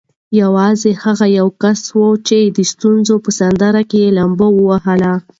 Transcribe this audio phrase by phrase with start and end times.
[0.41, 5.13] یوازې هغه یو کس و چې د ستونزو په سمندر کې یې لامبو ووهله.